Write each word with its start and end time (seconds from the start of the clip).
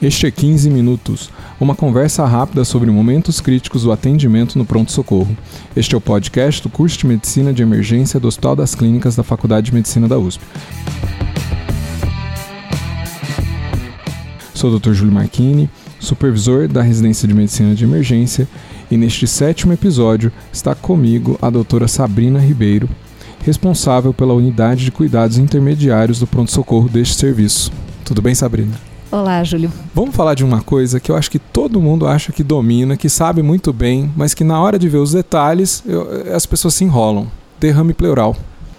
Este 0.00 0.26
é 0.26 0.30
15 0.30 0.68
Minutos, 0.68 1.30
uma 1.58 1.74
conversa 1.74 2.26
rápida 2.26 2.66
sobre 2.66 2.90
momentos 2.90 3.40
críticos 3.40 3.82
do 3.82 3.90
atendimento 3.90 4.58
no 4.58 4.64
pronto-socorro. 4.66 5.34
Este 5.74 5.94
é 5.94 5.98
o 5.98 6.02
podcast 6.02 6.62
do 6.62 6.68
curso 6.68 6.98
de 6.98 7.06
Medicina 7.06 7.50
de 7.50 7.62
Emergência 7.62 8.20
do 8.20 8.28
Hospital 8.28 8.54
das 8.54 8.74
Clínicas 8.74 9.16
da 9.16 9.22
Faculdade 9.22 9.66
de 9.66 9.74
Medicina 9.74 10.06
da 10.06 10.18
USP. 10.18 10.44
Sou 14.52 14.70
o 14.70 14.78
Dr. 14.78 14.92
Júlio 14.92 15.14
Marchini, 15.14 15.70
supervisor 15.98 16.68
da 16.68 16.82
Residência 16.82 17.26
de 17.26 17.32
Medicina 17.32 17.74
de 17.74 17.84
Emergência, 17.84 18.46
e 18.90 18.98
neste 18.98 19.26
sétimo 19.26 19.72
episódio 19.72 20.30
está 20.52 20.74
comigo 20.74 21.38
a 21.40 21.48
doutora 21.48 21.88
Sabrina 21.88 22.38
Ribeiro, 22.38 22.86
responsável 23.46 24.12
pela 24.12 24.34
unidade 24.34 24.84
de 24.84 24.92
cuidados 24.92 25.38
intermediários 25.38 26.18
do 26.18 26.26
pronto-socorro 26.26 26.86
deste 26.86 27.14
serviço. 27.14 27.72
Tudo 28.04 28.20
bem, 28.20 28.34
Sabrina? 28.34 28.95
Olá, 29.16 29.42
Júlio. 29.42 29.72
Vamos 29.94 30.14
falar 30.14 30.34
de 30.34 30.44
uma 30.44 30.60
coisa 30.60 31.00
que 31.00 31.10
eu 31.10 31.16
acho 31.16 31.30
que 31.30 31.38
todo 31.38 31.80
mundo 31.80 32.06
acha 32.06 32.32
que 32.32 32.44
domina, 32.44 32.98
que 32.98 33.08
sabe 33.08 33.40
muito 33.40 33.72
bem, 33.72 34.12
mas 34.14 34.34
que 34.34 34.44
na 34.44 34.60
hora 34.60 34.78
de 34.78 34.90
ver 34.90 34.98
os 34.98 35.12
detalhes 35.12 35.82
eu, 35.86 36.34
as 36.34 36.44
pessoas 36.44 36.74
se 36.74 36.84
enrolam. 36.84 37.26
Derrame 37.58 37.94
pleural. 37.94 38.36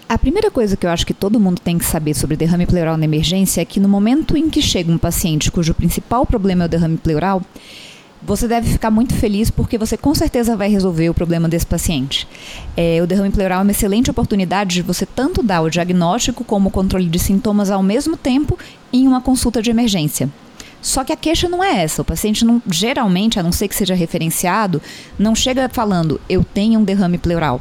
A 0.08 0.16
primeira 0.16 0.48
coisa 0.48 0.76
que 0.76 0.86
eu 0.86 0.90
acho 0.90 1.04
que 1.04 1.12
todo 1.12 1.40
mundo 1.40 1.60
tem 1.60 1.76
que 1.76 1.84
saber 1.84 2.14
sobre 2.14 2.36
derrame 2.36 2.66
pleural 2.66 2.96
na 2.96 3.04
emergência 3.04 3.60
é 3.60 3.64
que 3.64 3.80
no 3.80 3.88
momento 3.88 4.36
em 4.36 4.48
que 4.48 4.62
chega 4.62 4.92
um 4.92 4.96
paciente 4.96 5.50
cujo 5.50 5.74
principal 5.74 6.24
problema 6.24 6.62
é 6.62 6.66
o 6.66 6.68
derrame 6.68 6.98
pleural, 6.98 7.42
você 8.22 8.48
deve 8.48 8.70
ficar 8.70 8.90
muito 8.90 9.14
feliz 9.14 9.50
porque 9.50 9.78
você 9.78 9.96
com 9.96 10.14
certeza 10.14 10.56
vai 10.56 10.68
resolver 10.68 11.08
o 11.08 11.14
problema 11.14 11.48
desse 11.48 11.66
paciente. 11.66 12.26
É, 12.76 13.00
o 13.02 13.06
derrame 13.06 13.30
pleural 13.30 13.60
é 13.60 13.62
uma 13.62 13.70
excelente 13.70 14.10
oportunidade 14.10 14.74
de 14.74 14.82
você 14.82 15.06
tanto 15.06 15.42
dar 15.42 15.62
o 15.62 15.70
diagnóstico 15.70 16.44
como 16.44 16.68
o 16.68 16.72
controle 16.72 17.06
de 17.06 17.18
sintomas 17.18 17.70
ao 17.70 17.82
mesmo 17.82 18.16
tempo 18.16 18.58
em 18.92 19.06
uma 19.06 19.20
consulta 19.20 19.62
de 19.62 19.70
emergência. 19.70 20.28
Só 20.80 21.02
que 21.02 21.12
a 21.12 21.16
queixa 21.16 21.48
não 21.48 21.62
é 21.62 21.82
essa. 21.82 22.02
O 22.02 22.04
paciente 22.04 22.44
não, 22.44 22.62
geralmente, 22.70 23.38
a 23.38 23.42
não 23.42 23.52
ser 23.52 23.68
que 23.68 23.74
seja 23.74 23.94
referenciado, 23.94 24.80
não 25.18 25.34
chega 25.34 25.68
falando 25.68 26.20
eu 26.28 26.44
tenho 26.44 26.80
um 26.80 26.84
derrame 26.84 27.18
pleural. 27.18 27.60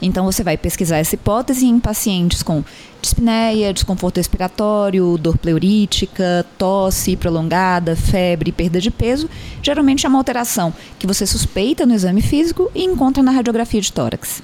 Então 0.00 0.24
você 0.24 0.42
vai 0.42 0.56
pesquisar 0.56 0.98
essa 0.98 1.14
hipótese 1.14 1.66
em 1.66 1.78
pacientes 1.78 2.42
com 2.42 2.64
dispneia, 3.04 3.72
desconforto 3.72 4.16
respiratório, 4.16 5.18
dor 5.18 5.36
pleurítica, 5.36 6.44
tosse 6.56 7.16
prolongada, 7.16 7.94
febre, 7.94 8.50
perda 8.50 8.80
de 8.80 8.90
peso. 8.90 9.28
Geralmente 9.62 10.06
é 10.06 10.08
uma 10.08 10.18
alteração 10.18 10.72
que 10.98 11.06
você 11.06 11.26
suspeita 11.26 11.84
no 11.84 11.94
exame 11.94 12.22
físico 12.22 12.70
e 12.74 12.82
encontra 12.84 13.22
na 13.22 13.30
radiografia 13.30 13.80
de 13.80 13.92
tórax. 13.92 14.42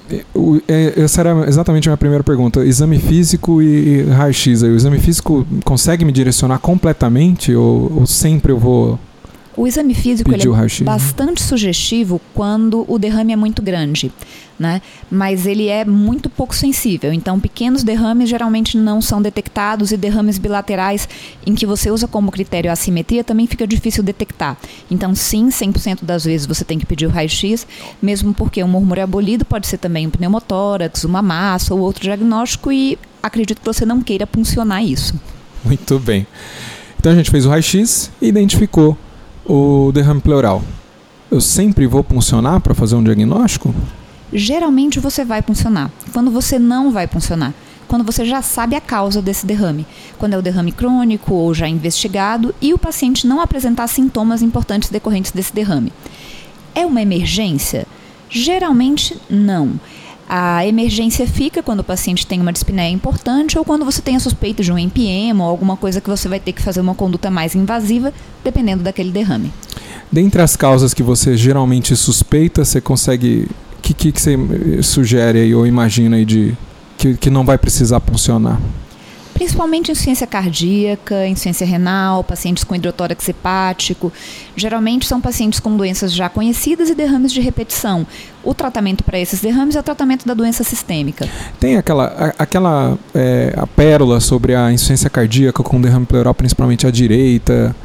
É, 0.67 1.01
essa 1.01 1.21
era 1.21 1.47
exatamente 1.47 1.87
a 1.87 1.91
minha 1.91 1.97
primeira 1.97 2.23
pergunta. 2.23 2.63
Exame 2.63 2.99
físico 2.99 3.61
e 3.61 4.03
raio-x. 4.03 4.61
O 4.61 4.75
exame 4.75 4.99
físico 4.99 5.45
consegue 5.65 6.05
me 6.05 6.11
direcionar 6.11 6.59
completamente 6.59 7.53
ou, 7.55 7.99
ou 7.99 8.07
sempre 8.07 8.51
eu 8.51 8.59
vou 8.59 8.99
o 9.55 9.67
exame 9.67 9.93
físico 9.93 10.31
ele 10.33 10.43
é 10.43 10.83
bastante 10.83 11.41
sugestivo 11.41 12.21
quando 12.33 12.85
o 12.87 12.97
derrame 12.97 13.33
é 13.33 13.35
muito 13.35 13.61
grande, 13.61 14.11
né? 14.57 14.81
Mas 15.09 15.45
ele 15.45 15.67
é 15.67 15.83
muito 15.83 16.29
pouco 16.29 16.55
sensível. 16.55 17.11
Então, 17.11 17.39
pequenos 17.39 17.83
derrames 17.83 18.29
geralmente 18.29 18.77
não 18.77 19.01
são 19.01 19.21
detectados 19.21 19.91
e 19.91 19.97
derrames 19.97 20.37
bilaterais 20.37 21.07
em 21.45 21.53
que 21.53 21.65
você 21.65 21.91
usa 21.91 22.07
como 22.07 22.31
critério 22.31 22.69
a 22.69 22.73
assimetria 22.73 23.23
também 23.23 23.45
fica 23.45 23.67
difícil 23.67 24.03
detectar. 24.03 24.57
Então, 24.89 25.13
sim, 25.13 25.49
100% 25.49 26.03
das 26.03 26.23
vezes 26.23 26.47
você 26.47 26.63
tem 26.63 26.79
que 26.79 26.85
pedir 26.85 27.05
o 27.05 27.09
raio-x, 27.09 27.67
mesmo 28.01 28.33
porque 28.33 28.63
um 28.63 28.67
murmúrio 28.67 29.03
abolido 29.03 29.43
pode 29.43 29.67
ser 29.67 29.77
também 29.77 30.07
um 30.07 30.09
pneumotórax, 30.09 31.03
uma 31.03 31.21
massa 31.21 31.73
ou 31.73 31.81
outro 31.81 32.03
diagnóstico 32.03 32.71
e 32.71 32.97
acredito 33.21 33.59
que 33.59 33.65
você 33.65 33.85
não 33.85 34.01
queira 34.01 34.25
puncionar 34.25 34.83
isso. 34.83 35.13
Muito 35.63 35.99
bem. 35.99 36.25
Então 36.99 37.11
a 37.11 37.15
gente 37.15 37.29
fez 37.29 37.45
o 37.45 37.49
raio-x 37.49 38.11
e 38.21 38.27
identificou 38.27 38.97
o 39.45 39.91
derrame 39.93 40.21
pleural, 40.21 40.61
eu 41.29 41.41
sempre 41.41 41.87
vou 41.87 42.03
funcionar 42.03 42.59
para 42.59 42.73
fazer 42.73 42.95
um 42.95 43.03
diagnóstico? 43.03 43.73
Geralmente 44.33 44.99
você 44.99 45.25
vai 45.25 45.41
funcionar. 45.41 45.91
Quando 46.13 46.31
você 46.31 46.57
não 46.57 46.91
vai 46.91 47.07
funcionar? 47.07 47.53
Quando 47.87 48.05
você 48.05 48.23
já 48.23 48.41
sabe 48.41 48.75
a 48.75 48.81
causa 48.81 49.21
desse 49.21 49.45
derrame. 49.45 49.85
Quando 50.17 50.33
é 50.33 50.37
o 50.37 50.41
derrame 50.41 50.71
crônico 50.71 51.33
ou 51.33 51.53
já 51.53 51.67
investigado 51.67 52.55
e 52.61 52.73
o 52.73 52.77
paciente 52.77 53.27
não 53.27 53.41
apresentar 53.41 53.87
sintomas 53.87 54.41
importantes 54.41 54.89
decorrentes 54.89 55.31
desse 55.31 55.53
derrame. 55.53 55.91
É 56.73 56.85
uma 56.85 57.01
emergência? 57.01 57.85
Geralmente 58.29 59.17
não. 59.29 59.77
A 60.33 60.65
emergência 60.65 61.27
fica 61.27 61.61
quando 61.61 61.81
o 61.81 61.83
paciente 61.83 62.25
tem 62.25 62.39
uma 62.39 62.53
dispneia 62.53 62.89
importante 62.89 63.59
ou 63.59 63.65
quando 63.65 63.83
você 63.83 64.01
tem 64.01 64.15
a 64.15 64.19
suspeita 64.21 64.63
de 64.63 64.71
um 64.71 64.77
NPM 64.77 65.41
ou 65.41 65.45
alguma 65.45 65.75
coisa 65.75 65.99
que 65.99 66.09
você 66.09 66.29
vai 66.29 66.39
ter 66.39 66.53
que 66.53 66.61
fazer 66.61 66.79
uma 66.79 66.95
conduta 66.95 67.29
mais 67.29 67.53
invasiva, 67.53 68.13
dependendo 68.41 68.81
daquele 68.81 69.11
derrame. 69.11 69.51
Dentre 70.09 70.41
as 70.41 70.55
causas 70.55 70.93
que 70.93 71.03
você 71.03 71.35
geralmente 71.35 71.97
suspeita, 71.97 72.63
você 72.63 72.79
consegue. 72.79 73.45
O 73.77 73.81
que, 73.81 73.93
que, 73.93 74.11
que 74.13 74.21
você 74.21 74.37
sugere 74.81 75.39
aí 75.39 75.53
ou 75.53 75.67
imagina 75.67 76.15
aí 76.15 76.23
de 76.23 76.55
que, 76.97 77.17
que 77.17 77.29
não 77.29 77.43
vai 77.43 77.57
precisar 77.57 77.99
funcionar? 77.99 78.57
Principalmente 79.41 79.91
insuficiência 79.91 80.27
cardíaca, 80.27 81.25
insuficiência 81.25 81.65
renal, 81.65 82.23
pacientes 82.23 82.63
com 82.63 82.75
hidrotórax 82.75 83.27
hepático. 83.27 84.13
Geralmente 84.55 85.07
são 85.07 85.19
pacientes 85.19 85.59
com 85.59 85.75
doenças 85.75 86.13
já 86.13 86.29
conhecidas 86.29 86.91
e 86.91 86.93
derrames 86.93 87.33
de 87.33 87.41
repetição. 87.41 88.05
O 88.43 88.53
tratamento 88.53 89.03
para 89.03 89.17
esses 89.17 89.41
derrames 89.41 89.75
é 89.75 89.79
o 89.79 89.83
tratamento 89.83 90.27
da 90.27 90.35
doença 90.35 90.63
sistêmica. 90.63 91.27
Tem 91.59 91.75
aquela, 91.75 92.35
aquela 92.37 92.99
é, 93.15 93.55
a 93.57 93.65
pérola 93.65 94.19
sobre 94.19 94.53
a 94.53 94.71
insuficiência 94.71 95.09
cardíaca 95.09 95.63
com 95.63 95.81
derrame 95.81 96.05
pleural, 96.05 96.35
principalmente 96.35 96.85
à 96.85 96.91
direita 96.91 97.75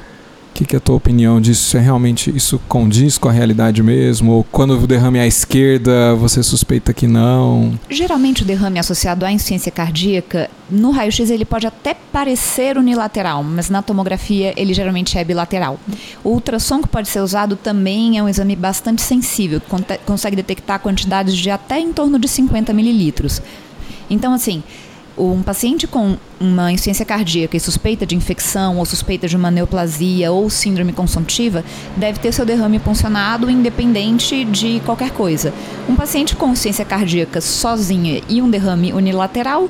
que, 0.56 0.65
que 0.65 0.75
é 0.75 0.78
a 0.78 0.81
tua 0.81 0.97
opinião 0.97 1.39
disso? 1.39 1.77
É 1.77 1.81
realmente 1.81 2.34
isso 2.34 2.59
condiz 2.67 3.19
com 3.19 3.28
a 3.28 3.33
realidade 3.33 3.83
mesmo? 3.83 4.33
Ou 4.33 4.44
quando 4.44 4.72
o 4.72 4.87
derrame 4.87 5.19
é 5.19 5.22
à 5.22 5.27
esquerda, 5.27 6.15
você 6.15 6.43
suspeita 6.43 6.94
que 6.94 7.06
não? 7.06 7.78
Geralmente 7.91 8.43
o 8.43 8.47
derrame 8.47 8.78
associado 8.78 9.27
à 9.27 9.31
insuficiência 9.31 9.71
cardíaca, 9.71 10.49
no 10.71 10.91
raio-x 10.91 11.31
ele 11.31 11.44
pode 11.44 11.67
até 11.67 11.94
parecer 11.94 12.78
unilateral, 12.78 13.44
mas 13.44 13.69
na 13.69 13.83
tomografia 13.83 14.55
ele 14.56 14.72
geralmente 14.72 15.19
é 15.19 15.25
bilateral. 15.25 15.78
O 16.25 16.31
ultrassom 16.31 16.81
que 16.81 16.88
pode 16.88 17.09
ser 17.09 17.21
usado 17.21 17.55
também 17.56 18.17
é 18.17 18.23
um 18.23 18.28
exame 18.28 18.56
bastante 18.56 19.03
sensível, 19.03 19.61
que 19.61 19.99
consegue 20.06 20.37
detectar 20.37 20.81
quantidades 20.81 21.37
de 21.37 21.50
até 21.50 21.78
em 21.78 21.93
torno 21.93 22.19
de 22.19 22.28
50 22.28 22.73
mililitros. 22.73 23.43
Então, 24.09 24.33
assim, 24.33 24.62
um 25.16 25.43
paciente 25.43 25.87
com 25.87 26.16
uma 26.38 26.71
insuficiência 26.71 27.04
cardíaca 27.04 27.56
e 27.56 27.60
suspeita 27.60 28.04
de 28.04 28.15
infecção 28.15 28.78
ou 28.78 28.84
suspeita 28.84 29.27
de 29.27 29.37
uma 29.37 29.50
neoplasia 29.50 30.31
ou 30.31 30.50
síndrome 30.50 30.93
consumptiva 30.93 31.65
deve 31.97 32.19
ter 32.19 32.32
seu 32.32 32.44
derrame 32.44 32.78
puncionado 32.78 33.50
independente 33.50 34.44
de 34.44 34.81
qualquer 34.84 35.10
coisa. 35.10 35.53
Um 35.88 35.97
paciente 35.97 36.37
com 36.37 36.47
insuficiência 36.47 36.84
cardíaca 36.84 37.41
sozinha 37.41 38.21
e 38.28 38.43
um 38.43 38.50
derrame 38.50 38.93
unilateral, 38.93 39.69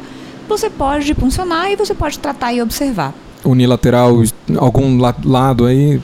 você 0.49 0.69
pode 0.69 1.15
puncionar 1.15 1.71
e 1.71 1.77
você 1.77 1.95
pode 1.95 2.19
tratar 2.19 2.53
e 2.53 2.61
observar. 2.61 3.15
Unilateral, 3.45 4.23
algum 4.56 4.99
lado 5.25 5.67
aí 5.67 6.01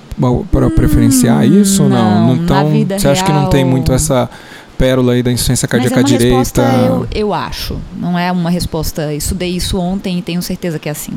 para 0.50 0.66
hum, 0.66 0.70
preferenciar 0.70 1.44
isso? 1.44 1.82
Não, 1.82 2.28
não. 2.28 2.36
Então, 2.36 2.70
você 2.97 3.08
acha 3.08 3.25
que 3.25 3.32
não 3.32 3.48
tem 3.48 3.64
muito 3.64 3.92
essa 3.92 4.31
pérola 4.82 5.12
aí 5.12 5.22
da 5.22 5.31
insuficiência 5.31 5.69
cardíaca 5.69 6.03
Mas 6.03 6.04
é 6.04 6.19
direita. 6.19 6.38
Resposta, 6.38 6.62
eu, 6.87 7.06
eu 7.12 7.32
acho. 7.32 7.78
Não 7.97 8.19
é 8.19 8.32
uma 8.32 8.50
resposta, 8.50 9.15
estudei 9.15 9.50
isso 9.50 9.78
ontem 9.78 10.19
e 10.19 10.22
tenho 10.22 10.43
certeza 10.43 10.76
que 10.76 10.88
é 10.88 10.93
assim. 10.93 11.12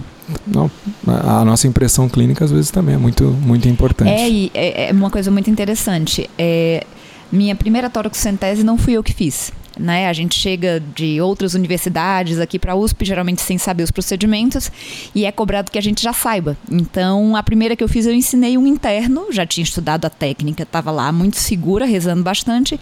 Não, 0.46 0.70
a 1.08 1.44
nossa 1.44 1.68
impressão 1.68 2.08
clínica 2.08 2.46
às 2.46 2.52
vezes 2.52 2.70
também 2.70 2.94
é 2.94 2.98
muito, 2.98 3.24
muito 3.24 3.68
importante. 3.68 4.12
É, 4.12 4.30
e 4.30 4.52
é, 4.54 4.90
é 4.90 4.92
uma 4.92 5.10
coisa 5.10 5.32
muito 5.32 5.50
interessante. 5.50 6.30
É, 6.38 6.86
minha 7.32 7.56
primeira 7.56 7.90
toracocentese 7.90 8.64
não 8.64 8.78
fui 8.78 8.94
eu 8.94 9.04
que 9.04 9.14
fiz 9.14 9.52
né? 9.78 10.08
A 10.08 10.14
gente 10.14 10.36
chega 10.36 10.82
de 10.96 11.20
outras 11.22 11.54
universidades 11.54 12.40
aqui 12.40 12.58
para 12.58 12.74
a 12.74 12.76
USP, 12.76 13.06
geralmente 13.06 13.42
sem 13.42 13.58
saber 13.58 13.84
os 13.84 13.92
procedimentos, 13.92 14.72
e 15.14 15.26
é 15.26 15.32
cobrado 15.32 15.72
que 15.72 15.78
a 15.78 15.82
gente 15.82 16.02
já 16.02 16.14
saiba. 16.14 16.58
Então, 16.72 17.36
a 17.36 17.44
primeira 17.44 17.76
que 17.76 17.84
eu 17.84 17.88
fiz, 17.88 18.06
eu 18.06 18.14
ensinei 18.14 18.58
um 18.58 18.66
interno, 18.68 19.28
já 19.32 19.46
tinha 19.46 19.64
estudado 19.64 20.06
a 20.06 20.10
técnica, 20.10 20.64
estava 20.64 20.92
lá 20.92 21.12
muito 21.12 21.38
segura, 21.38 21.86
rezando 21.86 22.24
bastante. 22.24 22.80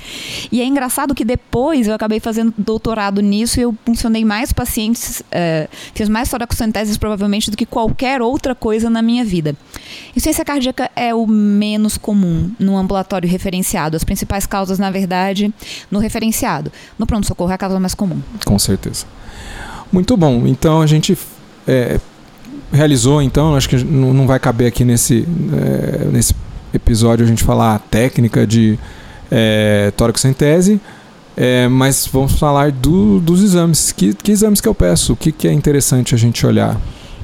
E 0.52 0.62
é 0.62 0.66
engraçado 0.66 1.16
que 1.16 1.26
depois 1.26 1.88
eu 1.88 1.94
acabei 1.94 2.20
fazendo 2.20 2.54
doutorado 2.58 3.22
nisso 3.22 3.60
e 3.60 3.64
eu 3.64 3.76
funcionei 3.86 4.24
mais 4.24 4.54
pacientes, 4.54 5.24
é, 5.32 5.68
fiz 5.94 6.10
mais 6.10 6.30
toracocenteses 6.30 6.98
provavelmente 6.98 7.50
do 7.50 7.58
que 7.58 7.66
qualquer 7.66 8.22
outra 8.22 8.56
coisa 8.56 8.90
na 8.90 9.02
minha 9.02 9.24
vida. 9.24 9.56
Insuficiência 10.12 10.46
cardíaca 10.46 10.90
é 10.96 11.14
o 11.14 11.26
menos 11.28 11.98
comum 11.98 12.52
no 12.60 12.78
ambulatório 12.78 13.28
referenciado. 13.28 13.96
As 13.98 14.04
principais 14.04 14.46
causas, 14.46 14.80
na 14.80 14.92
verdade, 14.92 15.54
no 15.90 16.00
referenciado 16.00 16.72
no 16.98 17.06
pronto-socorro 17.06 17.52
é 17.52 17.56
a 17.56 17.58
causa 17.58 17.80
mais 17.80 17.94
comum. 17.94 18.22
Com 18.46 18.60
certeza. 18.60 19.06
Muito 19.92 20.16
bom. 20.18 20.48
Então 20.48 20.82
a 20.82 20.88
gente 20.88 21.18
é, 21.68 22.00
realizou, 22.72 23.22
então, 23.22 23.56
acho 23.56 23.70
que 23.70 23.84
não 23.84 24.26
vai 24.26 24.40
caber 24.40 24.68
aqui 24.68 24.84
nesse, 24.84 25.28
é, 25.54 26.06
nesse 26.06 26.36
episódio 26.74 27.24
a 27.24 27.28
gente 27.28 27.44
falar 27.44 27.76
a 27.76 27.80
técnica 27.80 28.48
de 28.48 28.78
é, 29.32 29.92
toracocentese, 29.96 30.82
é, 31.38 31.68
mas 31.68 32.08
vamos 32.12 32.34
falar 32.34 32.72
do, 32.72 33.20
dos 33.20 33.44
exames. 33.44 33.92
Que, 33.92 34.14
que, 34.14 34.32
exames 34.32 34.60
que 34.60 34.68
eu 34.68 34.76
peço? 34.76 35.14
O 35.14 35.16
que, 35.16 35.32
que 35.32 35.48
é 35.48 35.54
interessante 35.54 36.14
a 36.16 36.18
gente 36.18 36.46
olhar? 36.46 36.80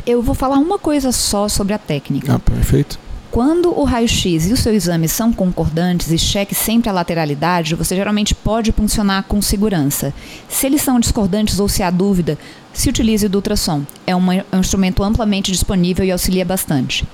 Eu 0.10 0.24
vou 0.24 0.34
falar 0.34 0.58
uma 0.58 0.80
coisa 0.80 1.12
só 1.12 1.48
sobre 1.48 1.72
a 1.72 1.78
técnica. 1.78 2.34
Ah, 2.34 2.40
perfeito. 2.40 2.98
Quando 3.30 3.70
o 3.80 3.84
raio-x 3.84 4.50
e 4.50 4.54
o 4.54 4.58
seu 4.58 4.74
exame 4.74 5.08
são 5.08 5.32
concordantes 5.32 6.10
e 6.10 6.18
cheque 6.18 6.56
sempre 6.56 6.90
a 6.90 6.92
lateralidade, 6.92 7.76
você 7.76 7.96
geralmente 7.96 8.34
pode 8.34 8.72
funcionar 8.72 9.26
com 9.26 9.40
segurança. 9.40 10.12
Se 10.48 10.66
eles 10.66 10.82
são 10.82 11.00
discordantes 11.00 11.60
ou 11.60 11.70
se 11.70 11.84
há 11.84 11.92
dúvida, 11.92 12.40
se 12.74 12.90
utilize 12.90 13.28
do 13.28 13.36
ultrassom. 13.36 13.84
É, 14.08 14.16
uma, 14.16 14.38
é 14.38 14.46
um 14.52 14.62
instrumento 14.62 15.04
amplamente 15.04 15.52
disponível 15.52 16.04
e 16.04 16.12
auxilia 16.12 16.44
bastante. 16.44 17.06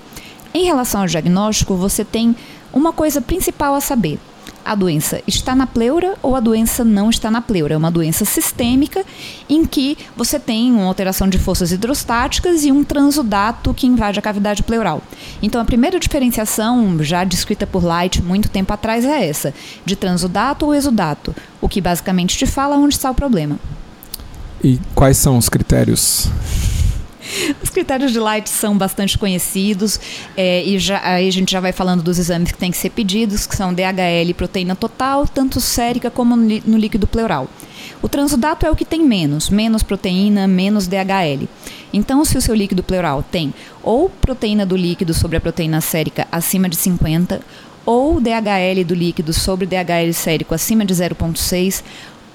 Em 0.54 0.64
relação 0.64 1.02
ao 1.02 1.08
diagnóstico, 1.08 1.76
você 1.76 2.06
tem 2.06 2.34
uma 2.72 2.94
coisa 2.94 3.20
principal 3.20 3.76
a 3.76 3.82
saber 3.82 4.20
a 4.66 4.74
doença 4.74 5.22
está 5.28 5.56
na 5.56 5.68
pleura 5.68 6.16
ou 6.24 6.36
a 6.36 6.40
doença 6.40 6.84
não 6.84 7.10
está 7.12 7.30
na 7.30 7.40
pleura. 7.40 7.76
É 7.76 7.78
uma 7.78 7.92
doença 7.92 8.26
sistêmica 8.26 9.06
em 9.48 9.64
que 9.64 9.96
você 10.18 10.40
tem 10.40 10.72
uma 10.72 10.86
alteração 10.86 11.30
de 11.30 11.38
forças 11.38 11.72
hidrostáticas 11.72 12.66
e 12.66 12.72
um 12.72 12.84
transudato 12.84 13.74
que 13.74 13.86
invade 13.86 14.18
a 14.18 14.22
cavidade 14.22 14.64
pleural. 14.64 15.04
Então, 15.42 15.62
a 15.62 15.66
primeira 15.66 16.00
diferenciação, 16.00 17.02
já 17.04 17.24
descrita 17.24 17.68
por 17.68 17.84
Light 17.84 18.22
muito 18.24 18.50
tempo 18.50 18.74
atrás, 18.74 19.06
é 19.06 19.28
essa: 19.28 19.54
de 19.86 19.96
transudato 19.96 20.66
ou 20.66 20.74
exudato, 20.74 21.36
o 21.62 21.70
que 21.70 21.80
basicamente 21.80 22.36
te 22.36 22.48
fala 22.48 22.76
onde 22.76 22.96
está 22.96 23.12
o 23.12 23.16
problema. 23.16 23.60
E 24.64 24.80
quais 24.96 25.18
são 25.18 25.38
os 25.38 25.48
critérios 25.48 26.28
os 27.62 27.70
critérios 27.70 28.12
de 28.12 28.20
Light 28.20 28.50
são 28.50 28.78
bastante 28.78 29.18
conhecidos 29.18 30.00
é, 30.36 30.64
e 30.64 30.78
já, 30.80 31.02
aí 31.04 31.28
a 31.28 31.32
gente 31.32 31.52
já 31.52 31.60
vai 31.60 31.72
falando 31.72 32.04
dos 32.04 32.20
exames 32.20 32.52
que 32.52 32.58
têm 32.58 32.72
que 32.72 32.78
ser 32.78 32.90
pedidos, 32.90 33.46
que 33.48 33.56
são 33.56 33.74
DHL 33.74 34.34
proteína 34.36 34.76
total, 34.76 35.28
tanto 35.28 35.60
sérica 35.60 36.10
como 36.10 36.36
no, 36.36 36.62
no 36.66 36.78
líquido 36.78 37.08
pleural. 37.08 37.50
O 38.02 38.10
transudato 38.10 38.66
é 38.66 38.72
o 38.72 38.76
que 38.76 38.86
tem 38.86 39.04
menos, 39.04 39.50
menos 39.50 39.82
proteína, 39.82 40.48
menos 40.48 40.88
DHL. 40.88 41.48
Então, 41.94 42.24
se 42.26 42.38
o 42.38 42.42
seu 42.42 42.54
líquido 42.54 42.84
pleural 42.84 43.24
tem 43.24 43.54
ou 43.82 44.10
proteína 44.10 44.66
do 44.66 44.76
líquido 44.76 45.14
sobre 45.14 45.38
a 45.38 45.42
proteína 45.42 45.82
sérica 45.82 46.28
acima 46.32 46.68
de 46.68 46.76
50, 46.76 47.42
ou 47.86 48.20
DHL 48.20 48.84
do 48.86 48.96
líquido 48.96 49.32
sobre 49.32 49.66
DHL 49.66 50.14
sérico 50.14 50.54
acima 50.54 50.84
de 50.84 50.94
0,6, 50.94 51.84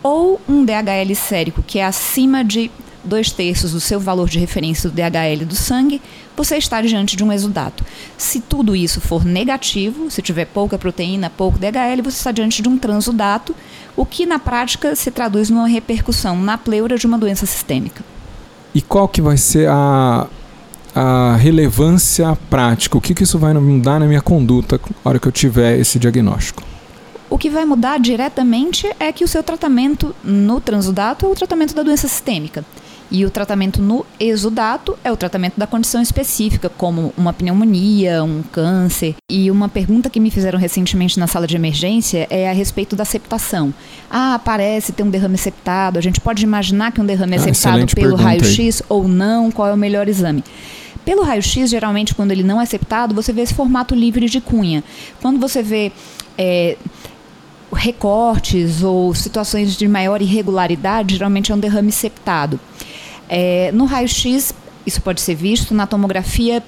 ou 0.03 0.41
um 0.49 0.65
DHL 0.65 1.15
sérico 1.15 1.63
que 1.63 1.79
é 1.79 1.85
acima 1.85 2.45
de 2.45 2.71
dois 3.05 3.31
terços 3.31 3.73
do 3.73 3.81
seu 3.81 3.99
valor 3.99 4.29
de 4.29 4.39
referência 4.39 4.89
do 4.89 4.95
DHL 4.95 5.45
do 5.45 5.55
sangue, 5.55 6.01
você 6.37 6.57
está 6.57 6.81
diante 6.81 7.17
de 7.17 7.25
um 7.25 7.33
exudato. 7.33 7.85
Se 8.17 8.41
tudo 8.41 8.75
isso 8.75 9.01
for 9.01 9.25
negativo, 9.25 10.11
se 10.11 10.23
tiver 10.23 10.47
pouca 10.47 10.79
proteína, 10.79 11.31
pouco 11.31 11.59
DHL, 11.59 12.03
você 12.03 12.17
está 12.17 12.33
diante 12.33 12.63
de 12.63 12.69
um 12.69 12.79
transudato, 12.79 13.55
o 13.97 14.07
que 14.07 14.25
na 14.25 14.39
prática 14.39 14.95
se 14.97 15.11
traduz 15.11 15.51
numa 15.51 15.69
repercussão 15.69 16.37
na 16.37 16.57
pleura 16.57 16.97
de 16.97 17.07
uma 17.07 17.19
doença 17.19 17.47
sistêmica. 17.47 18.03
E 18.75 18.81
qual 18.81 19.09
que 19.09 19.21
vai 19.21 19.37
ser 19.37 19.69
a, 19.69 20.27
a 20.95 21.37
relevância 21.37 22.37
prática? 22.49 22.97
O 22.97 23.01
que, 23.01 23.15
que 23.15 23.25
isso 23.25 23.39
vai 23.39 23.53
mudar 23.53 23.99
na 23.99 24.07
minha 24.07 24.23
conduta 24.23 24.81
na 25.05 25.11
hora 25.11 25.19
que 25.19 25.27
eu 25.27 25.33
tiver 25.33 25.79
esse 25.79 25.99
diagnóstico? 25.99 26.63
O 27.29 27.39
que 27.39 27.49
vai 27.49 27.65
mudar 27.65 27.99
diretamente 28.01 28.91
é 28.99 29.13
que 29.13 29.23
o 29.23 29.29
seu 29.29 29.43
tratamento 29.43 30.15
no 30.23 30.61
transudato 30.61 31.27
é 31.27 31.29
o 31.29 31.35
tratamento 31.35 31.75
da 31.75 31.83
doença 31.85 32.09
sistêmica. 32.09 32.65
E 33.11 33.27
o 33.27 33.31
tratamento 33.31 33.83
no 33.83 34.07
exudato 34.21 34.97
é 35.03 35.11
o 35.11 35.17
tratamento 35.17 35.59
da 35.59 35.67
condição 35.67 36.01
específica, 36.01 36.69
como 36.69 37.13
uma 37.17 37.33
pneumonia, 37.33 38.23
um 38.23 38.41
câncer. 38.41 39.17
E 39.29 39.51
uma 39.51 39.69
pergunta 39.69 40.09
que 40.09 40.21
me 40.21 40.31
fizeram 40.31 40.59
recentemente 40.59 41.19
na 41.19 41.27
sala 41.27 41.47
de 41.47 41.57
emergência 41.57 42.29
é 42.31 42.49
a 42.49 42.53
respeito 42.53 42.95
da 42.95 43.05
septação. 43.05 43.75
Ah, 44.09 44.41
parece 44.45 44.93
ter 44.93 45.03
um 45.03 45.11
derrame 45.11 45.37
septado. 45.37 45.99
A 45.99 46.03
gente 46.03 46.21
pode 46.21 46.45
imaginar 46.45 46.93
que 46.93 47.01
um 47.01 47.07
derrame 47.07 47.35
é 47.35 47.41
ah, 47.41 47.53
septado 47.53 47.87
pelo 47.95 48.15
raio-x 48.15 48.81
ou 48.89 49.09
não? 49.09 49.51
Qual 49.51 49.67
é 49.67 49.73
o 49.73 49.77
melhor 49.77 50.09
exame? 50.09 50.45
Pelo 51.05 51.25
raio-x, 51.25 51.69
geralmente, 51.69 52.15
quando 52.15 52.31
ele 52.31 52.45
não 52.45 52.61
é 52.61 52.65
septado, 52.65 53.13
você 53.13 53.33
vê 53.33 53.41
esse 53.41 53.55
formato 53.55 53.93
livre 53.93 54.29
de 54.29 54.41
cunha. 54.41 54.85
Quando 55.21 55.41
você 55.41 55.63
vê. 55.63 55.91
É, 56.39 56.77
recortes 57.73 58.83
ou 58.83 59.15
situações 59.15 59.77
de 59.77 59.87
maior 59.87 60.21
irregularidade, 60.21 61.15
geralmente 61.15 61.53
é 61.53 61.55
um 61.55 61.59
derrame 61.59 61.93
septado. 61.93 62.59
É, 63.31 63.71
no 63.73 63.85
raio-x, 63.85 64.53
isso 64.85 65.01
pode 65.01 65.21
ser 65.21 65.37
visto, 65.37 65.73
na 65.73 65.87
tomografia 65.87 66.61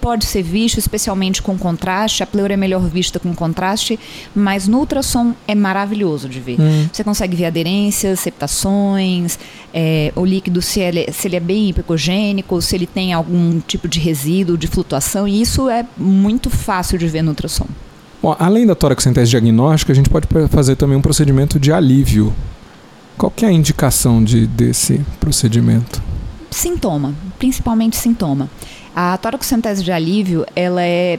pode 0.00 0.24
ser 0.24 0.42
visto, 0.42 0.78
especialmente 0.78 1.42
com 1.42 1.56
contraste. 1.58 2.22
A 2.22 2.26
pleura 2.26 2.54
é 2.54 2.56
melhor 2.56 2.80
vista 2.88 3.18
com 3.18 3.34
contraste, 3.34 3.98
mas 4.34 4.66
no 4.66 4.78
ultrassom 4.78 5.34
é 5.46 5.54
maravilhoso 5.54 6.28
de 6.28 6.40
ver. 6.40 6.60
Hum. 6.60 6.88
Você 6.92 7.04
consegue 7.04 7.36
ver 7.36 7.46
aderências, 7.46 8.20
septações, 8.20 9.38
é, 9.72 10.12
o 10.16 10.24
líquido, 10.24 10.62
se 10.62 10.80
ele, 10.80 11.06
se 11.12 11.28
ele 11.28 11.36
é 11.36 11.40
bem 11.40 11.70
hipocogênico, 11.70 12.60
se 12.62 12.74
ele 12.74 12.86
tem 12.86 13.12
algum 13.12 13.60
tipo 13.60 13.88
de 13.88 14.00
resíduo, 14.00 14.56
de 14.56 14.66
flutuação, 14.66 15.26
e 15.26 15.40
isso 15.40 15.68
é 15.68 15.84
muito 15.96 16.48
fácil 16.50 16.98
de 16.98 17.06
ver 17.06 17.22
no 17.22 17.30
ultrassom. 17.30 17.66
Bom, 18.22 18.34
além 18.38 18.66
da 18.66 18.74
toracocentese 18.74 19.30
diagnóstica, 19.30 19.92
a 19.92 19.94
gente 19.94 20.10
pode 20.10 20.26
fazer 20.48 20.74
também 20.74 20.96
um 20.96 21.02
procedimento 21.02 21.58
de 21.60 21.72
alívio. 21.72 22.34
Qual 23.16 23.30
que 23.30 23.44
é 23.44 23.48
a 23.48 23.52
indicação 23.52 24.22
de, 24.22 24.46
desse 24.46 25.00
procedimento? 25.20 26.07
Sintoma, 26.50 27.14
principalmente 27.38 27.96
sintoma. 27.96 28.48
A 28.94 29.16
toracocentese 29.16 29.84
de 29.84 29.92
alívio, 29.92 30.46
ela 30.56 30.82
é 30.82 31.18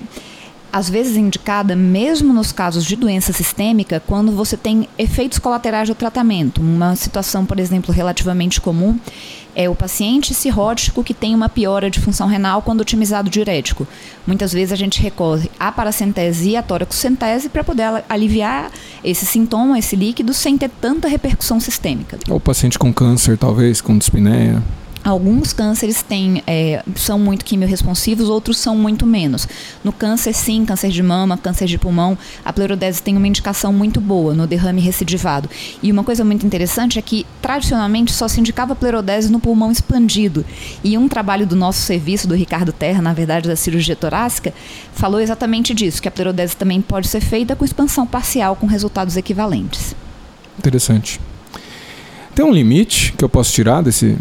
às 0.72 0.90
vezes 0.90 1.18
indicada 1.18 1.76
mesmo 1.76 2.34
nos 2.34 2.52
casos 2.52 2.86
de 2.86 2.96
doença 2.96 3.34
sistêmica, 3.34 4.02
quando 4.06 4.32
você 4.32 4.56
tem 4.56 4.88
efeitos 4.98 5.40
colaterais 5.40 5.90
do 5.90 5.96
tratamento. 5.96 6.62
Uma 6.62 6.96
situação, 6.96 7.46
por 7.46 7.60
exemplo, 7.60 7.94
relativamente 7.94 8.62
comum 8.62 8.98
é 9.56 9.68
o 9.68 9.76
paciente 9.76 10.34
cirrótico 10.34 11.04
que 11.04 11.14
tem 11.14 11.34
uma 11.34 11.50
piora 11.50 11.90
de 11.90 12.00
função 12.00 12.28
renal 12.28 12.62
quando 12.62 12.82
otimizado 12.82 13.30
diurético. 13.30 13.88
Muitas 14.26 14.54
vezes 14.54 14.72
a 14.72 14.76
gente 14.76 15.02
recorre 15.02 15.50
à 15.60 15.72
paracentese 15.72 16.52
e 16.52 16.56
à 16.56 16.62
toracocentese 16.62 17.50
para 17.50 17.64
poder 17.64 18.04
aliviar 18.08 18.72
esse 19.04 19.26
sintoma, 19.26 19.80
esse 19.80 19.96
líquido, 19.96 20.34
sem 20.34 20.58
ter 20.58 20.70
tanta 20.70 21.08
repercussão 21.08 21.60
sistêmica. 21.60 22.20
Ou 22.30 22.40
paciente 22.40 22.78
com 22.78 22.94
câncer, 22.94 23.38
talvez, 23.38 23.82
com 23.82 23.98
dispneia. 23.98 24.62
Alguns 25.04 25.54
cânceres 25.54 26.04
têm, 26.04 26.44
é, 26.46 26.84
são 26.96 27.18
muito 27.18 27.46
quimiorresponsivos, 27.46 28.28
outros 28.28 28.58
são 28.58 28.76
muito 28.76 29.06
menos. 29.06 29.48
No 29.82 29.94
câncer, 29.94 30.34
sim, 30.34 30.66
câncer 30.66 30.90
de 30.90 31.02
mama, 31.02 31.38
câncer 31.38 31.68
de 31.68 31.78
pulmão, 31.78 32.18
a 32.44 32.52
pleurodese 32.52 33.02
tem 33.02 33.16
uma 33.16 33.28
indicação 33.28 33.72
muito 33.72 34.02
boa 34.02 34.34
no 34.34 34.46
derrame 34.46 34.82
recidivado. 34.82 35.50
E 35.82 35.90
uma 35.92 36.04
coisa 36.04 36.26
muito 36.26 36.46
interessante 36.46 37.00
é 37.00 37.02
que, 37.02 37.26
tradicionalmente, 37.42 38.12
só 38.12 38.28
se 38.28 38.42
indicava 38.42 38.76
pleurodese 38.76 39.32
no 39.32 39.40
pulmão 39.40 39.72
expandido. 39.72 40.46
E 40.84 40.98
um 40.98 41.08
trabalho 41.08 41.48
do 41.48 41.56
nosso 41.56 41.80
serviço, 41.82 42.28
do 42.28 42.36
Ricardo 42.36 42.74
Terra, 42.74 43.02
na 43.02 43.14
verdade, 43.14 43.48
da 43.48 43.56
cirurgia 43.56 43.96
torácica, 43.96 44.54
falou 44.94 45.22
exatamente 45.22 45.74
disso, 45.74 46.02
que 46.02 46.10
a 46.10 46.12
pleurodese 46.12 46.58
também 46.58 46.82
pode 46.82 47.08
ser 47.08 47.22
feita 47.22 47.56
com 47.56 47.64
expansão 47.64 48.06
parcial, 48.06 48.56
com 48.56 48.68
resultados 48.68 49.16
equivalentes. 49.16 49.96
Interessante. 50.58 51.22
Tem 52.36 52.44
um 52.46 52.52
limite 52.52 53.14
que 53.18 53.24
eu 53.24 53.30
posso 53.30 53.52
tirar 53.54 53.82
desse 53.82 54.18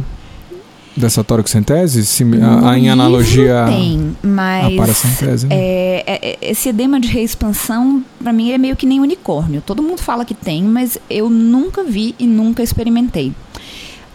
dessa 0.99 1.25
toracocentese? 1.25 2.05
Se, 2.05 2.25
a, 2.43 2.71
a, 2.71 2.79
em 2.79 2.91
analogia 2.91 3.65
tem, 3.69 4.17
mas 4.23 4.75
à 4.75 4.77
paracentese? 4.77 5.47
Né? 5.47 5.57
É, 5.57 6.05
é, 6.07 6.29
é, 6.31 6.51
esse 6.51 6.69
edema 6.69 7.01
de 7.01 7.09
reexpansão, 7.09 8.05
para 8.23 8.33
mim, 8.33 8.53
é 8.53 8.59
meio 8.59 8.77
que 8.77 8.87
nem 8.87 9.01
unicórnio. 9.01 9.63
Todo 9.65 9.83
mundo 9.83 10.01
fala 10.01 10.25
que 10.25 10.35
tem, 10.35 10.63
mas 10.63 10.99
eu 11.09 11.31
nunca 11.31 11.83
vi 11.83 12.15
e 12.19 12.27
nunca 12.27 12.63
experimentei. 12.63 13.33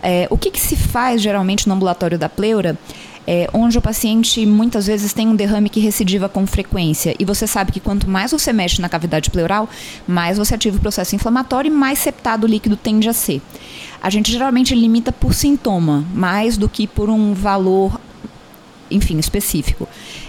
É, 0.02 0.28
o 0.30 0.38
que, 0.38 0.52
que 0.52 0.60
se 0.60 0.76
faz 0.76 1.22
geralmente 1.22 1.68
no 1.68 1.74
ambulatório 1.74 2.20
da 2.20 2.28
pleura 2.28 2.78
é, 3.26 3.50
onde 3.54 3.78
o 3.78 3.82
paciente 3.82 4.46
muitas 4.46 4.88
vezes 4.88 5.14
tem 5.14 5.28
um 5.28 5.36
derrame 5.36 5.70
que 5.70 5.80
recidiva 5.80 6.28
com 6.28 6.46
frequência. 6.46 7.16
E 7.18 7.26
você 7.26 7.48
sabe 7.48 7.72
que 7.72 7.80
quanto 7.80 8.10
mais 8.10 8.32
você 8.32 8.52
mexe 8.52 8.82
na 8.82 8.90
cavidade 8.90 9.30
pleural, 9.30 9.70
mais 10.08 10.38
você 10.38 10.56
ativa 10.56 10.78
o 10.78 10.80
processo 10.80 11.16
inflamatório 11.16 11.70
e 11.70 11.74
mais 11.74 12.00
septado 12.00 12.46
o 12.46 12.50
líquido 12.50 12.76
tende 12.76 13.08
a 13.08 13.14
ser. 13.14 13.42
A 14.04 14.10
gente 14.10 14.32
geralmente 14.32 14.76
limita 14.76 15.14
por 15.14 15.34
sintoma, 15.34 16.06
mais 16.14 16.58
do 16.58 16.68
que 16.68 16.86
por 16.86 17.10
um 17.10 17.34
valor 17.34 17.98
enfim, 18.92 19.18
específico. 19.18 19.88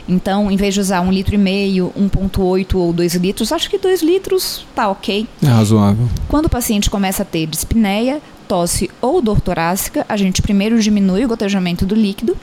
Então, 0.09 0.51
em 0.51 0.57
vez 0.57 0.75
de 0.75 0.81
usar 0.81 1.01
um 1.01 1.13
litro 1.13 1.35
e 1.35 1.39
meio, 1.39 1.93
1,8 1.99 2.75
ou 2.77 2.93
2 2.93 3.15
litros, 3.17 3.53
acho 3.53 3.69
que 3.69 3.77
2 3.77 4.03
litros 4.03 4.65
tá 4.75 4.89
ok. 4.89 5.27
É 5.43 5.47
razoável. 5.47 6.09
Quando 6.29 6.47
o 6.47 6.51
paciente 6.51 6.89
começa 6.89 7.23
a 7.23 7.27
ter 7.27 7.47
dispneia, 7.47 8.23
tosse 8.49 8.91
ou 9.01 9.21
dor 9.21 9.41
torácica, 9.41 10.07
a 10.09 10.17
gente 10.17 10.41
primeiro 10.41 10.81
diminui 10.81 11.25
o 11.25 11.29
gotejamento 11.29 11.85
do 11.85 11.95
líquido 11.95 12.37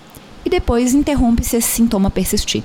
e 0.46 0.50
depois 0.50 0.94
interrompe 0.94 1.44
se 1.44 1.58
esse 1.58 1.70
sintoma 1.70 2.10
persistir. 2.10 2.64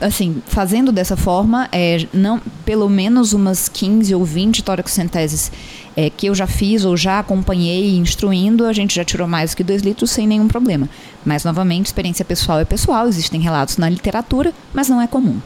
Assim, 0.00 0.42
fazendo 0.46 0.92
dessa 0.92 1.16
forma, 1.16 1.68
é, 1.72 2.06
não, 2.12 2.40
pelo 2.64 2.88
menos 2.88 3.32
umas 3.32 3.68
15 3.68 4.14
ou 4.14 4.24
20 4.24 4.62
toracocenteses 4.62 5.50
é, 5.96 6.10
que 6.10 6.26
eu 6.26 6.34
já 6.34 6.46
fiz 6.46 6.84
ou 6.84 6.96
já 6.96 7.18
acompanhei 7.18 7.96
instruindo, 7.96 8.66
a 8.66 8.72
gente 8.72 8.94
já 8.94 9.04
tirou 9.04 9.26
mais 9.26 9.54
que 9.54 9.64
2 9.64 9.82
litros 9.82 10.10
sem 10.10 10.26
nenhum 10.26 10.46
problema. 10.46 10.88
Mas, 11.24 11.44
novamente, 11.44 11.86
experiência 11.86 12.24
pessoal 12.24 12.60
é 12.60 12.64
pessoal, 12.64 13.08
existem 13.08 13.40
relatos 13.40 13.78
na 13.78 13.88
literatura, 13.88 14.52
mas 14.74 14.88
não 14.88 15.00
é 15.00 15.06
comum. 15.06 15.38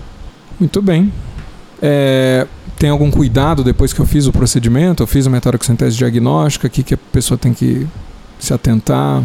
Muito 0.58 0.82
bem. 0.82 1.12
É, 1.80 2.46
tem 2.76 2.90
algum 2.90 3.10
cuidado 3.10 3.62
depois 3.62 3.92
que 3.92 4.00
eu 4.00 4.06
fiz 4.06 4.26
o 4.26 4.32
procedimento? 4.32 5.02
Eu 5.02 5.06
fiz 5.06 5.26
a 5.26 5.30
metoracocentese 5.30 5.96
diagnóstica, 5.96 6.66
o 6.66 6.70
que, 6.70 6.82
que 6.82 6.94
a 6.94 6.98
pessoa 7.12 7.38
tem 7.38 7.54
que 7.54 7.86
se 8.38 8.52
atentar? 8.52 9.22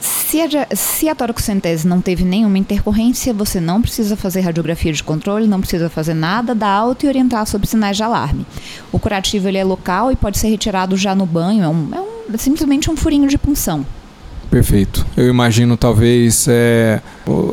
Se 0.00 0.40
a, 0.40 0.76
se 0.76 1.08
a 1.08 1.14
toracocentese 1.14 1.86
não 1.86 2.00
teve 2.00 2.24
nenhuma 2.24 2.58
intercorrência, 2.58 3.32
você 3.32 3.60
não 3.60 3.80
precisa 3.80 4.16
fazer 4.16 4.40
radiografia 4.40 4.92
de 4.92 5.02
controle, 5.02 5.46
não 5.46 5.60
precisa 5.60 5.88
fazer 5.88 6.14
nada, 6.14 6.54
dá 6.54 6.68
alta 6.68 7.06
e 7.06 7.08
orientar 7.08 7.46
sobre 7.46 7.66
sinais 7.66 7.96
de 7.96 8.02
alarme. 8.02 8.46
O 8.92 8.98
curativo 8.98 9.48
ele 9.48 9.58
é 9.58 9.64
local 9.64 10.12
e 10.12 10.16
pode 10.16 10.38
ser 10.38 10.48
retirado 10.48 10.96
já 10.96 11.14
no 11.14 11.24
banho, 11.24 11.62
é, 11.62 11.68
um, 11.68 11.88
é, 11.94 12.00
um, 12.00 12.38
simplesmente 12.38 12.90
um 12.90 12.96
furinho 12.96 13.28
de 13.28 13.38
punção. 13.38 13.86
Perfeito. 14.50 15.06
Eu 15.16 15.28
imagino 15.28 15.76
talvez 15.76 16.46
é, 16.48 17.00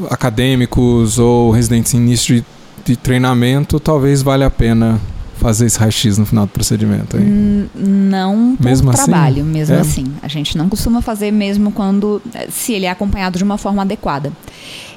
acadêmicos 0.09 1.19
ou 1.19 1.51
residentes 1.51 1.93
em 1.93 1.97
início 1.97 2.35
de, 2.35 2.45
de 2.85 2.95
treinamento, 2.95 3.79
talvez 3.79 4.21
valha 4.21 4.47
a 4.47 4.51
pena 4.51 4.99
fazer 5.43 5.65
esse 5.65 5.77
raio-x 5.77 6.17
no 6.17 6.25
final 6.25 6.45
do 6.45 6.51
procedimento? 6.51 7.17
Hein? 7.17 7.69
Não 7.75 8.55
por 8.55 8.65
mesmo 8.65 8.89
assim? 8.89 9.03
trabalho, 9.03 9.43
mesmo 9.43 9.75
é? 9.75 9.79
assim. 9.79 10.05
A 10.21 10.27
gente 10.27 10.57
não 10.57 10.69
costuma 10.69 11.01
fazer 11.01 11.31
mesmo 11.31 11.71
quando 11.71 12.21
se 12.49 12.73
ele 12.73 12.85
é 12.85 12.89
acompanhado 12.89 13.37
de 13.37 13.43
uma 13.43 13.57
forma 13.57 13.81
adequada. 13.81 14.31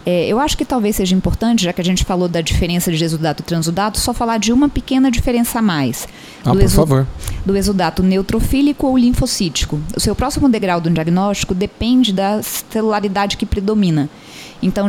É, 0.06 0.28
eu 0.28 0.38
acho 0.38 0.56
que 0.56 0.64
talvez 0.64 0.94
seja 0.94 1.16
importante, 1.16 1.64
já 1.64 1.72
que 1.72 1.80
a 1.80 1.84
gente 1.84 2.04
falou 2.04 2.28
da 2.28 2.40
diferença 2.40 2.92
de 2.92 3.04
exudato 3.04 3.42
e 3.42 3.44
transudato, 3.44 3.98
só 3.98 4.14
falar 4.14 4.38
de 4.38 4.52
uma 4.52 4.68
pequena 4.68 5.10
diferença 5.10 5.58
a 5.58 5.62
mais. 5.62 6.06
Ah, 6.44 6.52
por 6.54 6.68
favor. 6.68 7.06
Do 7.44 7.56
exudato 7.56 8.04
neutrofílico 8.04 8.86
ou 8.86 8.96
linfocítico. 8.96 9.80
O 9.96 10.00
seu 10.00 10.14
próximo 10.14 10.48
degrau 10.48 10.80
do 10.80 10.88
diagnóstico 10.88 11.52
depende 11.52 12.12
da 12.12 12.40
celularidade 12.40 13.36
que 13.36 13.44
predomina. 13.44 14.08
Então, 14.62 14.88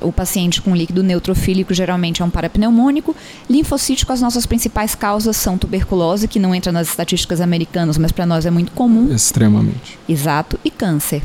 o, 0.00 0.12
paciente 0.12 0.62
com 0.62 0.74
líquido 0.74 1.02
neutrofílico 1.02 1.74
geralmente 1.74 2.22
é 2.22 2.24
um 2.24 2.30
parapneumônico. 2.30 3.14
Linfocítico, 3.48 4.12
as 4.12 4.20
nossas 4.20 4.46
principais 4.46 4.94
causas 4.94 5.36
são 5.36 5.58
tuberculose, 5.58 6.28
que 6.28 6.38
não 6.38 6.54
entra 6.54 6.72
nas 6.72 6.88
estatísticas 6.88 7.40
americanas, 7.40 7.98
mas 7.98 8.12
para 8.12 8.26
nós 8.26 8.46
é 8.46 8.50
muito 8.50 8.72
comum. 8.72 9.12
Extremamente. 9.12 9.98
Exato, 10.08 10.58
e 10.64 10.70
câncer. 10.70 11.22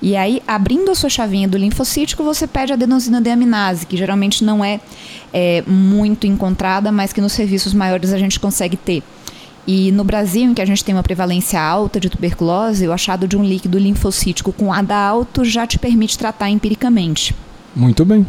E 0.00 0.14
aí, 0.14 0.42
abrindo 0.46 0.90
a 0.90 0.94
sua 0.94 1.08
chavinha 1.08 1.48
do 1.48 1.56
linfocítico, 1.56 2.22
você 2.22 2.46
pede 2.46 2.72
adenosina 2.72 3.20
deaminase, 3.20 3.86
que 3.86 3.96
geralmente 3.96 4.44
não 4.44 4.64
é, 4.64 4.80
é 5.32 5.62
muito 5.66 6.26
encontrada, 6.26 6.92
mas 6.92 7.12
que 7.12 7.20
nos 7.20 7.32
serviços 7.32 7.72
maiores 7.72 8.12
a 8.12 8.18
gente 8.18 8.38
consegue 8.38 8.76
ter. 8.76 9.02
E 9.66 9.90
no 9.90 10.04
Brasil, 10.04 10.44
em 10.44 10.54
que 10.54 10.62
a 10.62 10.64
gente 10.64 10.84
tem 10.84 10.94
uma 10.94 11.02
prevalência 11.02 11.60
alta 11.60 11.98
de 11.98 12.08
tuberculose, 12.08 12.86
o 12.86 12.92
achado 12.92 13.26
de 13.26 13.36
um 13.36 13.42
líquido 13.42 13.78
linfocítico 13.78 14.52
com 14.52 14.72
ADA 14.72 14.94
alto 14.94 15.44
já 15.44 15.66
te 15.66 15.78
permite 15.78 16.16
tratar 16.16 16.48
empiricamente. 16.50 17.34
Muito 17.74 18.04
bem. 18.04 18.24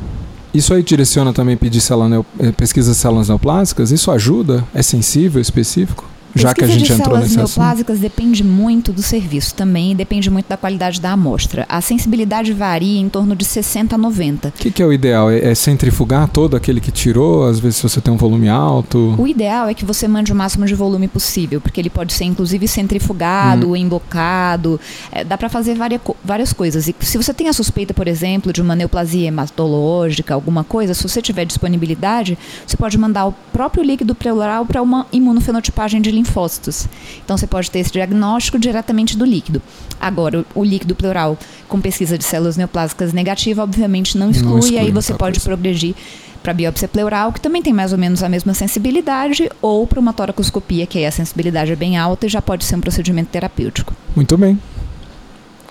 Isso 0.54 0.74
aí 0.74 0.82
direciona 0.82 1.32
também 1.32 1.56
pedir 1.56 1.82
célula, 1.82 2.26
eh, 2.40 2.52
pesquisa 2.52 2.92
de 2.92 2.98
células 2.98 3.28
neoplásicas? 3.28 3.92
Isso 3.92 4.10
ajuda? 4.10 4.66
É 4.74 4.82
sensível, 4.82 5.40
específico? 5.40 6.06
Já 6.38 6.54
que 6.54 6.64
a 6.64 6.68
gente 6.68 6.92
entrou 6.92 7.18
nesse 7.18 7.36
neoplásicas 7.36 8.00
depende 8.00 8.44
muito 8.44 8.92
do 8.94 9.02
serviço 9.02 9.54
também 9.54 9.96
depende 9.96 10.30
muito 10.30 10.48
da 10.48 10.58
qualidade 10.58 11.02
da 11.02 11.12
amostra. 11.12 11.66
A 11.68 11.82
sensibilidade 11.82 12.54
varia 12.54 13.00
em 13.00 13.10
torno 13.10 13.36
de 13.36 13.44
60 13.46 13.96
a 13.96 13.98
90. 13.98 14.50
O 14.50 14.52
que, 14.52 14.72
que, 14.72 14.82
é 14.82 14.86
o 14.86 14.94
ideal? 14.94 15.30
É, 15.30 15.40
é, 15.52 15.56
centrifugar 15.56 16.28
todo 16.28 16.56
aquele 16.56 16.80
que 16.80 16.92
tirou, 16.92 17.46
às 17.46 17.60
vezes 17.60 17.82
você 17.82 18.00
tem 18.00 18.14
um 18.14 18.18
volume 18.18 18.48
alto? 18.48 19.16
O 19.18 19.28
ideal 19.28 19.68
é 19.68 19.74
que 19.74 19.86
você 19.86 20.08
mande 20.08 20.32
o 20.32 20.36
máximo 20.36 20.66
de 20.66 20.76
volume 20.76 21.08
possível, 21.08 21.60
porque 21.60 21.82
ele 21.82 21.90
pode 21.90 22.14
ser 22.14 22.26
inclusive 22.26 22.68
centrifugado, 22.68 23.72
hum. 23.72 23.76
embocado, 23.76 24.80
é, 25.12 25.24
dá 25.24 25.38
para 25.38 25.50
fazer 25.50 25.76
várias, 25.76 26.02
várias 26.24 26.54
coisas. 26.54 26.88
E 26.88 26.96
se 27.00 27.18
você 27.18 27.34
tem 27.34 27.48
a 27.48 27.54
suspeita, 27.54 27.94
por 27.94 28.08
exemplo, 28.08 28.54
de 28.54 28.62
uma 28.62 28.76
neoplasia 28.76 29.28
hematológica, 29.28 30.34
alguma 30.34 30.64
coisa, 30.64 30.94
se 30.94 31.04
você 31.04 31.22
tiver 31.22 31.46
disponibilidade, 31.46 32.38
você 32.66 32.78
pode 32.78 32.98
mandar 32.98 33.28
o 33.28 33.34
próprio 33.52 33.84
líquido 33.84 34.14
pleural 34.14 34.66
para 34.66 34.82
uma 34.82 35.08
imunofenotipagem 35.12 36.02
de 36.02 36.12
linfócitos 36.12 36.27
linfócitos. 36.28 36.88
Então 37.24 37.38
você 37.38 37.48
pode 37.48 37.72
ter 37.72 37.80
esse 37.80 37.92
diagnóstico 37.92 38.60
diretamente 38.60 39.18
do 39.18 39.26
líquido. 39.26 39.62
Agora, 40.00 40.46
o, 40.54 40.64
líquido 40.64 40.96
pleural 40.96 41.38
com 41.68 41.82
pesquisa 41.82 42.18
de 42.18 42.24
células 42.24 42.58
neoplásicas 42.58 43.14
negativa, 43.14 43.64
obviamente 43.64 44.18
não 44.18 44.30
exclui, 44.30 44.50
não 44.50 44.60
exclui 44.60 44.76
e 44.76 44.80
aí 44.80 44.92
você 44.92 45.14
pode 45.14 45.40
coisa. 45.40 45.50
progredir 45.50 45.96
para 46.44 46.54
biópsia 46.54 46.88
pleural, 46.88 47.34
que 47.34 47.42
também 47.42 47.62
tem 47.62 47.74
mais 47.74 47.92
ou 47.92 47.98
menos 47.98 48.24
a 48.24 48.30
mesma 48.30 48.54
sensibilidade, 48.54 49.50
ou 49.62 49.86
para 49.86 50.00
uma 50.00 50.14
toracoscopia, 50.14 50.86
que 50.86 50.98
aí 50.98 51.06
a 51.06 51.12
sensibilidade 51.12 51.72
é 51.72 51.76
bem 51.76 51.98
alta 51.98 52.26
e 52.26 52.30
já 52.30 52.42
pode 52.42 52.64
ser 52.64 52.76
um 52.76 52.80
procedimento 52.80 53.30
terapêutico. 53.32 53.94
Muito 54.16 54.38
bem. 54.38 54.58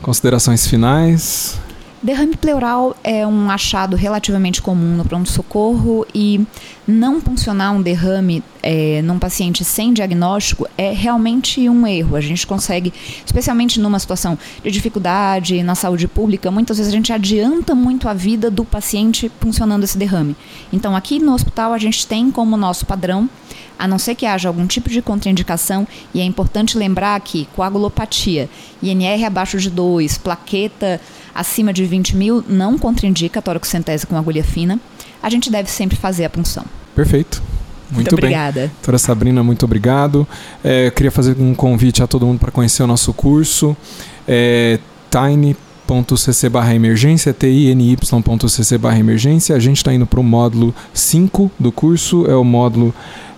Considerações 0.03 0.67
finais? 0.67 1.59
Derrame 2.07 2.37
pleural 2.37 2.97
é 3.03 3.27
um 3.27 3.51
achado 3.51 3.97
relativamente 3.97 4.63
comum 4.63 4.95
no 4.95 5.05
pronto-socorro 5.05 6.07
e 6.15 6.47
não 6.87 7.21
funcionar 7.21 7.73
um 7.73 7.83
derrame 7.83 8.45
é, 8.63 9.03
num 9.03 9.19
paciente 9.19 9.65
sem 9.65 9.93
diagnóstico 9.93 10.69
é 10.79 10.93
realmente 10.93 11.69
um 11.69 11.85
erro. 11.85 12.15
A 12.15 12.21
gente 12.21 12.47
consegue, 12.47 12.95
especialmente 13.25 13.81
numa 13.81 13.99
situação 13.99 14.39
de 14.63 14.71
dificuldade 14.71 15.65
na 15.65 15.75
saúde 15.75 16.07
pública, 16.07 16.49
muitas 16.49 16.79
vezes 16.79 16.93
a 16.93 16.97
gente 16.97 17.13
adianta 17.13 17.75
muito 17.75 18.09
a 18.09 18.15
vida 18.15 18.53
do 18.53 18.65
paciente 18.65 19.29
funcionando 19.41 19.83
esse 19.83 19.99
derrame. 19.99 20.37
Então, 20.73 20.95
aqui 20.95 21.19
no 21.19 21.35
hospital, 21.35 21.73
a 21.73 21.79
gente 21.79 22.07
tem 22.07 22.31
como 22.31 22.57
nosso 22.57 22.87
padrão 22.87 23.29
a 23.79 23.87
não 23.87 23.99
ser 23.99 24.15
que 24.15 24.27
haja 24.27 24.49
algum 24.49 24.67
tipo 24.67 24.89
de 24.89 25.03
contraindicação, 25.03 25.87
e 26.15 26.21
é 26.21 26.25
importante 26.25 26.79
lembrar 26.79 27.21
que 27.21 27.47
coagulopatia, 27.55 28.49
INR 28.83 29.25
abaixo 29.27 29.59
de 29.59 29.69
2, 29.69 30.19
plaqueta 30.19 31.01
acima 31.37 31.73
de 31.73 31.85
20 31.85 32.17
mil 32.17 32.45
não 32.49 32.79
contraindica 32.79 33.39
a 33.39 33.43
toracocentese 33.43 34.07
com 34.07 34.17
agulha 34.17 34.43
fina. 34.43 34.81
A 35.23 35.31
gente 35.31 35.51
deve 35.51 35.71
sempre 35.71 35.97
fazer 35.97 36.25
a 36.25 36.31
punção. 36.31 36.65
Perfeito. 36.95 37.43
Muito, 37.91 38.11
muito 38.11 38.13
obrigada. 38.15 38.61
Bem. 38.63 38.71
Doutora 38.71 38.99
Sabrina, 38.99 39.43
muito 39.43 39.65
obrigado. 39.65 40.27
É, 40.63 40.89
eu 40.89 40.93
queria 40.93 41.11
fazer 41.11 41.37
um 41.39 41.55
convite 41.55 42.03
a 42.03 42.07
todo 42.07 42.27
mundo 42.27 42.39
para 42.39 42.51
conhecer 42.51 42.83
o 42.83 42.87
nosso 42.87 43.13
curso. 43.13 43.77
É, 44.27 44.81
tiny.cc 45.11 46.49
barra 46.49 46.75
emergência, 46.75 47.33
tiny.cc 47.33 48.79
barra 48.79 48.99
emergência. 48.99 49.55
A 49.55 49.59
gente 49.59 49.77
está 49.77 49.93
indo 49.93 50.07
para 50.07 50.19
o 50.19 50.25
módulo 50.25 50.75
5 50.93 51.51
do 51.59 51.71
curso, 51.71 52.27
é 52.27 52.35
o 52.35 52.43
módulo 52.43 52.93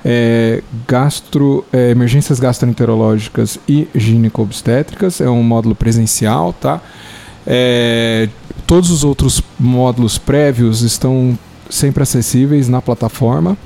é, 0.04 0.62
gastro, 0.86 1.64
é, 1.72 1.90
emergências 1.90 2.40
gastroenterológicas 2.40 3.58
e 3.68 3.86
gineco-obstétricas. 3.94 5.20
É 5.20 5.28
um 5.28 5.42
módulo 5.42 5.74
presencial, 5.74 6.54
tá? 6.54 6.80
É, 7.50 8.28
todos 8.66 8.90
os 8.90 9.04
outros 9.04 9.42
módulos 9.58 10.18
prévios 10.18 10.82
estão 10.82 11.36
sempre 11.70 12.02
acessíveis 12.02 12.68
na 12.68 12.82
plataforma. 12.82 13.56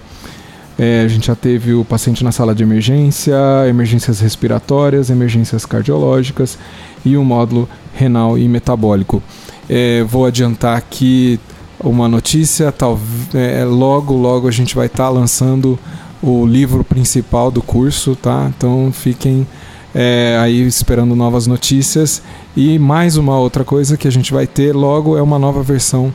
É, 0.78 1.02
a 1.02 1.08
gente 1.08 1.26
já 1.26 1.34
teve 1.34 1.74
o 1.74 1.84
paciente 1.84 2.22
na 2.22 2.30
sala 2.30 2.54
de 2.54 2.62
emergência, 2.62 3.34
emergências 3.68 4.20
respiratórias, 4.20 5.10
emergências 5.10 5.66
cardiológicas 5.66 6.56
e 7.04 7.16
o 7.16 7.24
módulo 7.24 7.68
renal 7.92 8.38
e 8.38 8.48
metabólico. 8.48 9.20
É, 9.68 10.04
vou 10.04 10.26
adiantar 10.26 10.76
aqui 10.76 11.40
uma 11.82 12.08
notícia, 12.08 12.70
tal, 12.70 12.98
é, 13.34 13.64
logo, 13.64 14.14
logo 14.14 14.46
a 14.46 14.52
gente 14.52 14.76
vai 14.76 14.86
estar 14.86 15.04
tá 15.04 15.10
lançando 15.10 15.76
o 16.22 16.46
livro 16.46 16.84
principal 16.84 17.50
do 17.50 17.60
curso, 17.60 18.14
tá? 18.14 18.50
Então 18.56 18.92
fiquem 18.92 19.46
é, 19.94 20.38
aí 20.40 20.66
esperando 20.66 21.14
novas 21.14 21.46
notícias. 21.46 22.22
E 22.56 22.78
mais 22.78 23.16
uma 23.16 23.38
outra 23.38 23.64
coisa 23.64 23.96
que 23.96 24.08
a 24.08 24.12
gente 24.12 24.32
vai 24.32 24.46
ter 24.46 24.74
logo 24.74 25.16
é 25.16 25.22
uma 25.22 25.38
nova 25.38 25.62
versão 25.62 26.12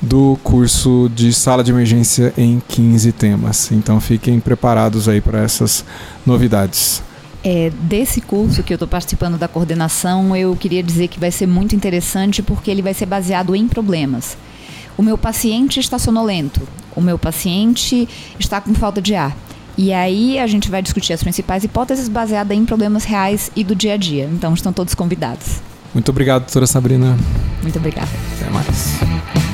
do 0.00 0.38
curso 0.44 1.10
de 1.12 1.32
sala 1.32 1.64
de 1.64 1.70
emergência 1.70 2.32
em 2.36 2.62
15 2.68 3.12
temas. 3.12 3.70
Então 3.72 4.00
fiquem 4.00 4.38
preparados 4.40 5.08
aí 5.08 5.20
para 5.20 5.42
essas 5.42 5.84
novidades. 6.24 7.02
É, 7.42 7.70
desse 7.82 8.20
curso 8.20 8.62
que 8.62 8.72
eu 8.72 8.76
estou 8.76 8.88
participando 8.88 9.38
da 9.38 9.46
coordenação, 9.46 10.36
eu 10.36 10.56
queria 10.56 10.82
dizer 10.82 11.08
que 11.08 11.20
vai 11.20 11.30
ser 11.30 11.46
muito 11.46 11.74
interessante 11.74 12.42
porque 12.42 12.70
ele 12.70 12.82
vai 12.82 12.94
ser 12.94 13.06
baseado 13.06 13.54
em 13.54 13.68
problemas. 13.68 14.36
O 14.96 15.02
meu 15.02 15.16
paciente 15.16 15.78
está 15.78 15.98
sonolento, 15.98 16.60
o 16.96 17.00
meu 17.00 17.16
paciente 17.16 18.08
está 18.38 18.60
com 18.60 18.74
falta 18.74 19.00
de 19.00 19.14
ar. 19.14 19.36
E 19.78 19.92
aí 19.92 20.40
a 20.40 20.46
gente 20.48 20.68
vai 20.68 20.82
discutir 20.82 21.12
as 21.12 21.22
principais 21.22 21.62
hipóteses 21.62 22.08
baseadas 22.08 22.56
em 22.56 22.64
problemas 22.64 23.04
reais 23.04 23.48
e 23.54 23.62
do 23.62 23.76
dia 23.76 23.94
a 23.94 23.96
dia. 23.96 24.28
Então 24.30 24.52
estão 24.52 24.72
todos 24.72 24.92
convidados. 24.92 25.60
Muito 25.94 26.10
obrigado, 26.10 26.42
doutora 26.42 26.66
Sabrina. 26.66 27.16
Muito 27.62 27.78
obrigada. 27.78 28.10
Até 28.36 28.50
mais. 28.50 29.47